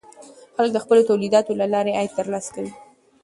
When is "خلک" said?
0.55-0.71